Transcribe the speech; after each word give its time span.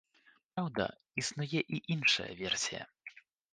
Праўда, 0.53 0.87
існуе 1.23 1.61
і 1.79 1.81
іншая 1.99 2.29
версія. 2.43 2.83